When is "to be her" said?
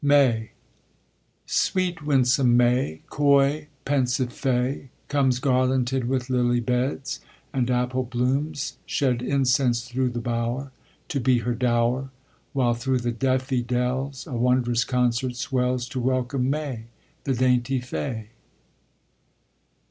11.09-11.53